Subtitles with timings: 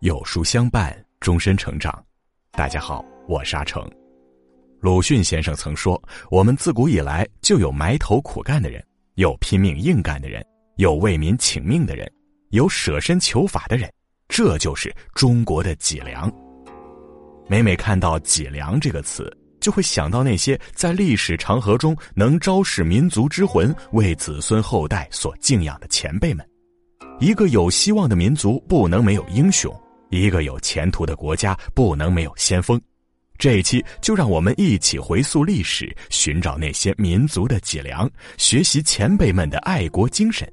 [0.00, 2.04] 有书相伴，终身成长。
[2.52, 3.84] 大家好，我是阿成。
[4.78, 6.00] 鲁迅先生曾说
[6.30, 8.84] ：“我们自古以来就有埋头苦干的人，
[9.14, 10.46] 有拼命硬干的人，
[10.76, 12.08] 有为民请命的人，
[12.50, 13.92] 有舍身求法的人。
[14.28, 16.32] 这就是中国的脊梁。”
[17.48, 19.28] 每每看到“脊梁”这个词，
[19.66, 26.48] 就会想到那些在历史长河中能昭示民族之魂、为子孙后代所敬仰的前辈们。
[27.18, 29.74] 一个有希望的民族，不能没有英雄。
[30.08, 32.80] 一个有前途的国家不能没有先锋，
[33.38, 40.48] 这一期就让我们一起回溯历史，寻找那些民族的脊梁，学习前辈们的爱国精神。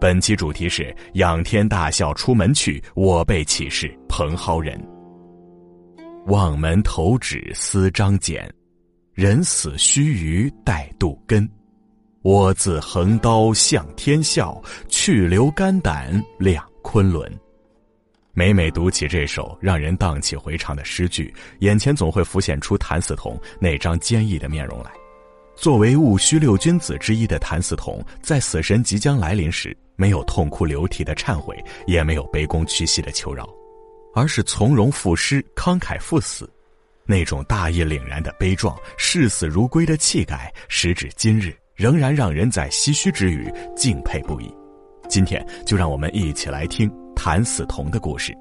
[0.00, 4.80] 本期主题是“仰天大笑出门去，我辈岂是蓬蒿人”。
[6.26, 8.48] 望门投止思张俭，
[9.12, 11.48] 人死须臾待杜根。
[12.22, 17.30] 我自横刀向天笑，去留肝胆两昆仑。
[18.34, 24.92] 每每读起这首让人荡气回肠的诗句，眼前总会浮现出谭嗣同那张坚毅的面容来。
[25.56, 33.46] 作为戊戌六君子之一的谭嗣同，在死神即将来临时，没有痛哭流涕的忏悔，也没有卑躬屈膝的求饶，
[34.14, 36.48] 而是从容赋诗，慷慨赴死。
[37.04, 44.52] 那种大义凛然的悲壮、视死如归的气概，时至今日仍然让人在唏嘘之余敬佩不已。
[45.08, 46.90] 今天就让我们一起来听。
[47.14, 48.36] 谭嗣同的故事。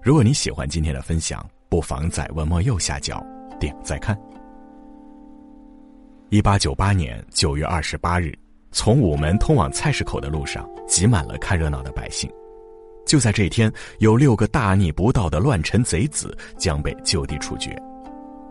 [0.00, 3.20] 如果你喜欢今天的分享，不妨在文末右下角
[3.58, 4.16] 点再看。
[6.28, 8.32] 一八九八年九月二十八日，
[8.70, 12.30] 从午门通往菜市口的路上挤满了看热闹的百姓。
[13.06, 17.76] 就在这天，有六个大逆不道的乱臣贼子将被就地处决。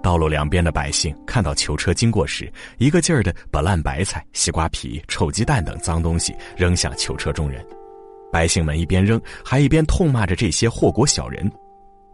[0.01, 7.65] 道路两边的百姓看到囚车经过时，一个劲儿的把烂白菜、西瓜皮、臭鸡蛋等脏东西扔向囚车中人。
[8.31, 11.51] 百姓们一边扔，还一边痛骂着这些祸国小人，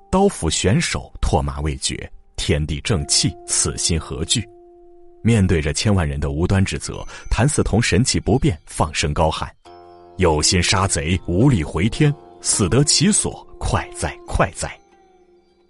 [0.10, 4.48] 刀斧悬手，唾骂未绝，天地正气，此心何惧？
[5.22, 9.52] 面对着千万人的无端指责，谭嗣同神气不变，放声高喊
[10.18, 14.70] ：“有心杀贼，无力回天，死得其所，快哉快哉！”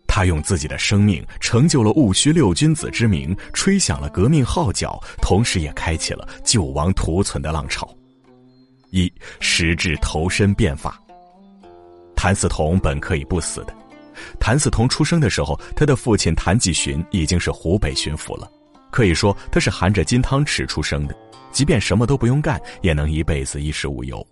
[0.08, 7.90] 他用自己的生命成就了戊戌六君子之名，吹响了革命号角，同时也开启了救亡图存的浪潮。
[8.92, 9.12] 一
[9.42, 10.98] 实质投身变法。
[12.16, 13.76] 谭嗣同本可以不死的。
[14.40, 18.50] 谭嗣同出生的时候，他的父亲谭继洵已经是湖北巡抚了，
[18.90, 21.16] 可以说他是含着金汤匙出生的，
[21.52, 24.26] 即便什么都不用干，也能一辈子衣食无忧。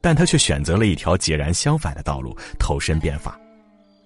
[0.00, 3.38] 但他却选择了一条截然相反的道路，投身变法。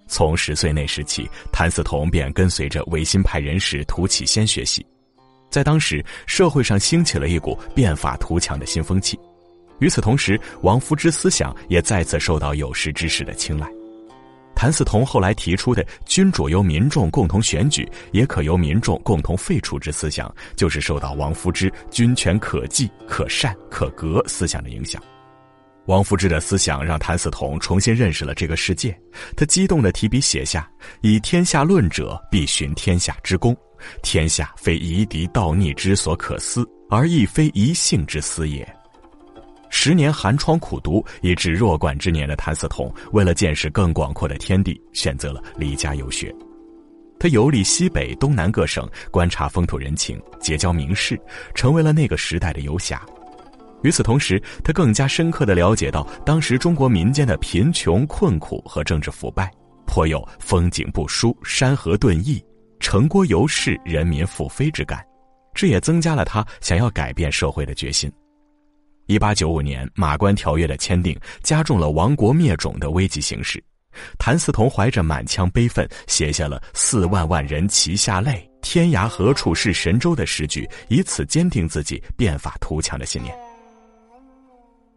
[0.06, 4.84] 从十岁那时起，谭嗣同便跟随着维新派人士涂启先学习。
[5.51, 9.19] 在当时，社会上兴起了一股变法图强的新风气。
[9.78, 13.71] 与此同时，王夫之思想也再次受到有识之士的青睐。
[14.55, 25.03] 谭嗣同后来提出的“君主由民众共同选举，也可由民众共同废除”之思想，就是受到王夫之“君权可继、可善、可革”思想的影响。
[25.91, 28.97] 王夫之的思想让谭嗣同重新认识了这个世界。
[29.37, 30.71] 他激动地提笔写下
[31.03, 33.56] ：“以天下论者，必循天下之功。
[34.01, 38.65] 天下非夷狄盗逆之所可思，而亦非一性之思也。”
[39.69, 46.33] 十年寒窗苦读，以至弱冠之年的谭嗣同，为了见识更广阔的天地，选择了离家游学。
[47.19, 51.21] 他游历西北、东南各省，观察风土人情，结交名士，
[51.53, 53.05] 成为了那个时代的游侠。
[53.82, 59.50] 与此同时，他更加深刻地了解到当时中国民间的贫穷困苦和政治腐败，
[59.86, 62.42] 颇有风景不输、山河顿异、
[62.78, 65.04] 城郭犹是、人民复非之感。
[65.54, 68.10] 这也增加了他想要改变社会的决心。
[69.06, 73.62] 一八九五年，马关条约的签订加重了亡国灭种的危急形势。
[74.20, 83.36] 谭嗣同怀着满腔悲愤，写下了“四万万人齐下泪，天涯何处是神州”的诗句，以此坚定自己变法图强的信念。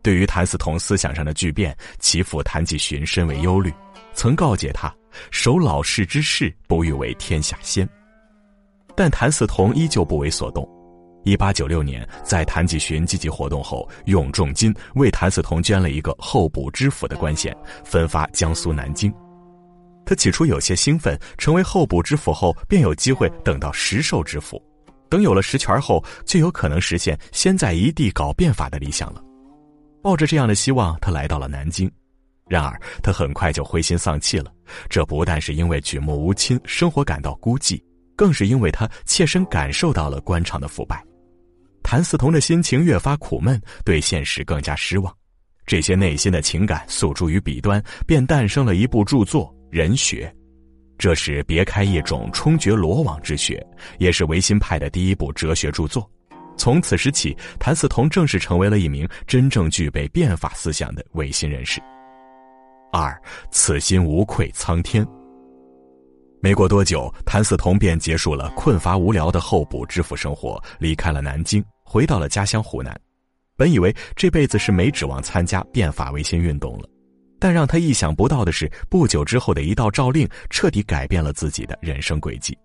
[0.03, 3.73] 对于谭嗣同思想上的巨变，其父谭继洵深为忧虑，
[4.13, 4.93] 曾告诫他
[5.31, 7.87] ：“守老世之事，不欲为天下先。”
[8.95, 10.69] 但谭嗣同依旧不为所动。
[11.23, 17.55] 一八九六年，在谭继洵积极活动后，用重金为谭嗣同捐了一个候补知府的官衔，
[17.85, 19.11] 分发江苏南京。
[20.05, 24.61] 他起初有些兴奋，成为候补知府后，便有机会等到实授知府，
[25.09, 29.23] 等有了实权后，就有可能实现先在一地搞变法的理想了。
[30.03, 31.89] 抱着这样的希望，他来到了南京。
[32.49, 34.53] 然而，他很快就灰心丧气了。
[34.89, 37.81] 这不但是因为举目无亲，生活感到孤寂。
[38.15, 41.03] 更是因为他切身感受到了官场的腐败。
[41.81, 45.11] 谭嗣同的心情越发苦闷，对现实更加失望。
[45.65, 50.31] 这些内心的情感诉诸于笔端，便诞生了一部著作《人学》。
[50.97, 53.65] 这是别开一种冲决罗网之学，
[53.97, 56.07] 也是维新派的第一部哲学著作。
[56.57, 61.81] 从此时起，谭嗣同正式成为了一名真正具备变法思想的维新人士。
[62.91, 63.19] 二，
[63.51, 65.05] 此心无愧苍天。
[66.41, 72.95] 没过多久，谭嗣同便结束了困乏无聊的候补知府生活，离开了南京，回到了家乡湖南。
[73.55, 76.89] 本以为这辈子是没指望参加变法维新运动了。
[77.39, 82.57] 但让他意想不到的是，不久之后的一道诏令彻底改变了自己的人生轨迹。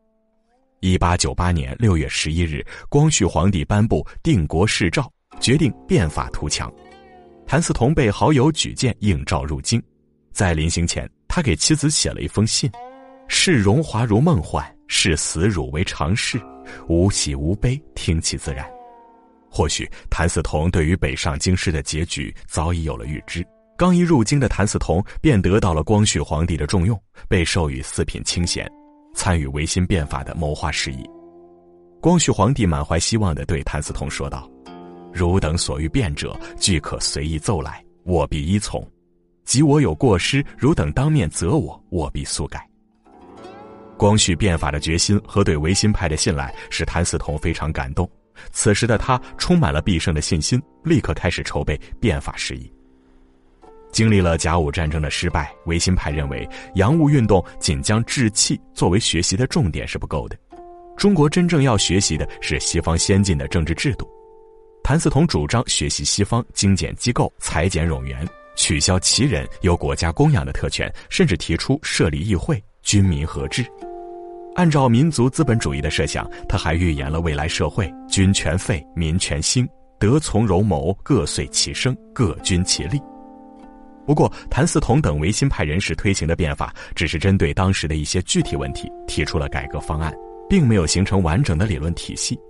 [0.81, 5.11] 一八九八年六月十一日，光绪皇帝颁布定国誓诏，
[5.41, 6.73] 决定变法图强。
[7.47, 9.83] 谭嗣同被好友举荐应召入京，
[10.33, 12.71] 在临行前，他给妻子写了一封信
[13.27, 16.41] ：“视荣华如梦幻，视死辱为常事，
[16.89, 18.65] 无喜无悲，听其自然。”
[19.51, 23.45] 或许谭嗣同对于北上京师的结局早已有了预知。
[23.77, 28.71] 刚一入京的谭嗣同便得到了光绪皇帝的重用，被授予四品清衔，
[29.15, 31.09] 参与维新变法的谋划事宜。
[32.01, 34.49] 光绪皇帝满怀希望地对谭嗣同说道
[35.13, 38.81] ：“汝等所欲变者，俱可随意奏来，我必依从；
[39.45, 42.65] 即我有过失，汝等当面责我，我必速改。”
[43.99, 48.09] 光绪变法的决心和对维新派的信赖，使谭嗣同非常感动。
[48.53, 52.73] 此时的他充满了必胜的信心，立刻开始筹备变法事宜。
[53.93, 60.37] 经历了甲午战争的失败，维新派认为洋务运动仅将治气作为学习的重点是不够的，
[60.97, 64.09] 中国真正要学习的是西方先进的政治制度。
[64.83, 68.27] 谭嗣同主张学习西方精简机构、裁减冗员，
[68.57, 73.65] 取消旗人由国家供养的特权，甚至提出设立议会、军民合治。
[74.55, 79.69] 按照民族资本主义的设想，他还预言了未来社会：军权废，民权兴，
[80.01, 83.01] 德从容谋，各遂其生，各均其利。
[84.09, 90.11] 不过，谭嗣同等维新派人士推行的变法，只是针对当时的一些具体问题提出了改革方案，
[90.49, 92.41] 并没有形成完整的理论体系。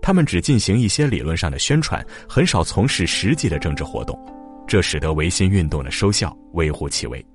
[0.00, 4.16] 他们只进行一些理论上的宣传，很少从事实际的政治活动，
[4.64, 7.26] 这使得维新运动的收效微乎其微。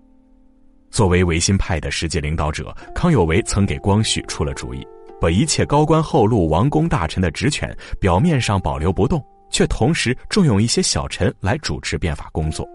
[0.90, 4.82] 作为维新派的实际领导者，康有为曾给光绪出了主意，
[5.20, 9.22] 把一切高官厚禄、王公大臣的职权表面上保留不动，
[9.52, 12.66] 却同时重用一些小臣来主持变法工作。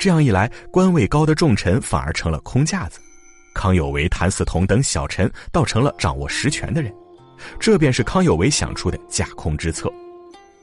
[0.00, 2.98] 这样一来，官位高的重臣反而成了空架子，
[3.54, 6.90] 康有为、谭嗣同等小臣倒成了掌握实权的人，
[7.58, 9.92] 这便是康有为想出的架空之策。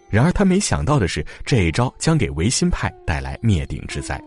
[0.10, 4.20] 然而他没想到的是，这一招将给维新派带来灭顶之灾。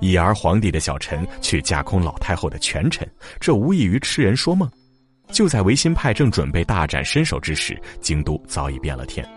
[0.00, 3.08] 已而皇帝的小臣去架空老太后的权臣，
[3.40, 4.70] 这无异于痴人说梦。
[5.32, 9.28] 就在维新派正准备大展身手之时，京都早已变了天。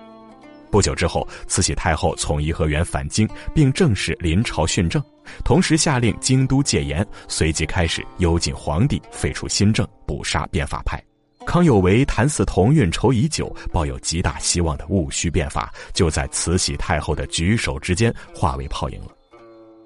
[0.70, 5.02] 不久之后，慈禧太后从颐和园返京，并正式临朝训政，
[5.44, 11.02] 同时下令京都戒严，随即开始幽禁皇帝，废除新政，捕杀变法派。
[11.46, 19.08] 康有为、谭嗣同运筹已久，抱有极大希望的戊戌变法，就在慈禧太后的举手之间化为泡影了。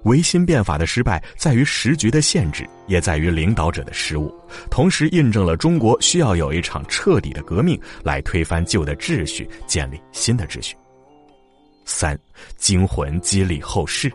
[0.02, 4.34] 维新变法的失败，在于时局的限制，也在于领导者的失误，
[4.68, 10.74] 同时印证了中国需要有一场彻底的革命，来推翻旧的秩序，建立新的秩序。
[11.84, 12.18] 三，
[12.56, 14.12] 惊魂激励后世。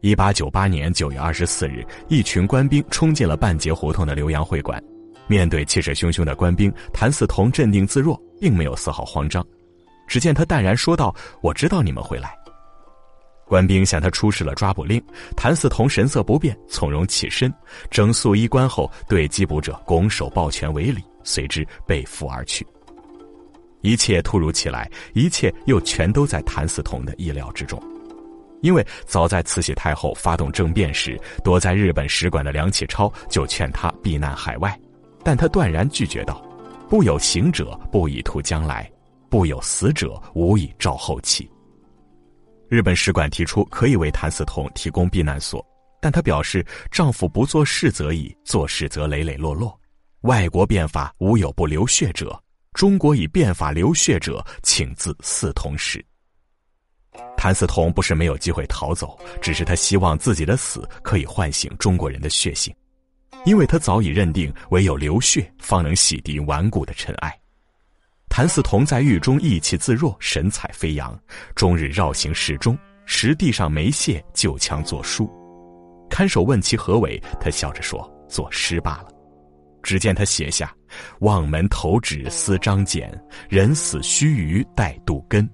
[0.00, 4.82] 一八九八年九月二十四日，一群官兵冲进了半截胡同的浏阳会馆，
[5.26, 9.44] 面对气势汹汹的官兵，谭嗣同镇定自若，并没有丝毫慌张。
[10.06, 12.36] 只见他淡然说道：“我知道你们会来。”
[13.48, 15.02] 官兵向他出示了抓捕令，
[15.34, 17.52] 谭嗣同神色不变，从容起身，
[17.90, 22.66] 整肃衣冠后，对缉捕者拱手抱拳为礼，随之被俘而去。
[23.84, 27.80] 一切突如其来，一切又全都在谭嗣同的意料之中，
[28.62, 34.76] 因为早在慈禧太后发动政变时，躲在日本使馆的梁启超就劝他避难海外，
[35.22, 36.42] 但他断然拒绝道
[36.88, 38.90] ：“不有行者，不以图将来；
[39.28, 41.46] 不有死者，无以照后期。”
[42.70, 45.62] 日本使馆提出可以为谭嗣同提供避难所，
[46.00, 49.78] 但他表示：“丈夫不做事则已，做事则磊磊落落。
[50.22, 52.34] 外国变法无有不流血者，
[52.74, 56.04] 中国以变法流血者，请自四同时。”
[57.36, 62.74] 谭嗣同不是没有机会逃走，只是他希望自己的死可以唤醒中国人的血性，
[63.44, 67.32] 因为他早已认定唯有流血方能洗涤顽固的尘埃。
[68.28, 71.16] 谭嗣同在狱中意气自若，神采飞扬，
[71.54, 72.76] 终日绕行室中，
[73.06, 75.30] 石地上没屑，就枪作书。
[76.10, 79.08] 看守问其何为，他笑着说：“作诗罢了。”
[79.84, 80.74] 只见他写下
[81.20, 83.12] ：“望门投止思张简，
[83.48, 85.48] 人死须臾待杜根。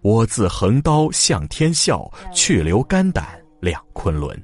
[0.00, 4.40] 我自横刀向天笑，去留肝胆两昆仑。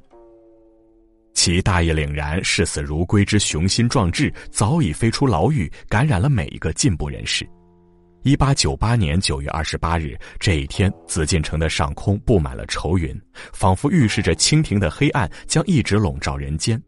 [1.34, 7.48] 其大义凛然、视死如归之雄心壮志，早已飞出牢狱，感染了每一个进步人士。
[8.24, 13.16] 一八九八年九月二十八日这一天，紫禁城的上空布满了愁云，
[13.52, 16.82] 仿佛预示着清廷的黑暗将一直笼罩人间。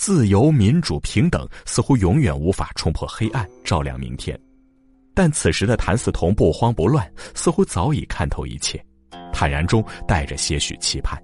[0.00, 4.34] 自由、民主、平等似乎永远无法冲破黑暗，照亮明天。
[5.12, 8.82] 但此时的谭嗣同不慌不乱，似乎早已看透一切，
[9.30, 11.22] 坦然中带着些许期盼。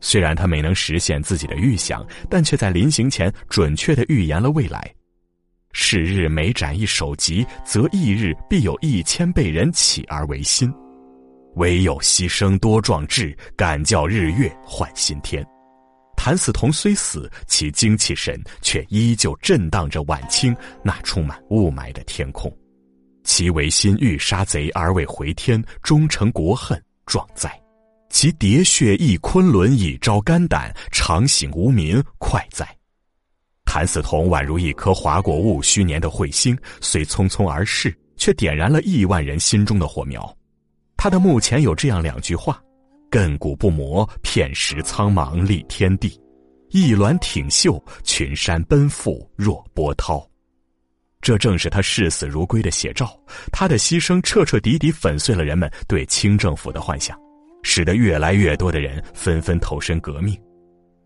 [0.00, 4.90] 虽然他没能实现自己的预想，但却在临行前准确的预言了未来。
[5.72, 10.72] 是日每斩一首级，则翌日必有一千倍人起而为新。
[11.56, 15.46] 唯有牺牲多壮志，敢叫日月换新天。
[16.24, 22.50] 谭嗣同虽死，其精气神却依旧震荡着晚清那充满雾霾的天空。
[23.24, 27.52] 其为心欲杀贼而未回天，终成国恨壮哉。
[28.08, 32.66] 其喋血一昆仑，以昭肝胆，长醒无民快哉。
[33.66, 40.34] 谭嗣同宛如一颗划过戊戌年的彗星，虽匆匆而逝，却点燃了亿万人心中的火苗。
[40.96, 42.58] 他的墓前有这样两句话
[43.14, 46.08] ：“亘古不磨，片石苍茫立天地；
[46.70, 50.28] 一峦挺秀，群山奔赴若波涛。”
[51.22, 53.16] 这正是他视死如归的写照。
[53.52, 57.16] 他的牺牲彻彻底底粉碎了人们对清政府的幻想，
[57.62, 60.36] 使得越来越多的人纷纷投身革命。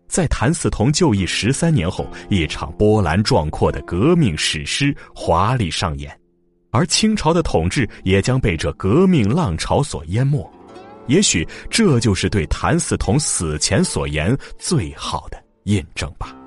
[0.07, 6.19] 在谭嗣同就义十三年后，一场波澜壮阔的革命史诗华丽上演，
[6.71, 10.51] 而清朝的统治也将被这革命浪潮所淹没。
[11.09, 16.38] 也许这就是对谭嗣同死前所言最好的印证吧。